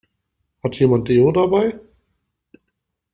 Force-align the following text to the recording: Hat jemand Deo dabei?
Hat 0.63 0.79
jemand 0.79 1.07
Deo 1.07 1.31
dabei? 1.31 1.79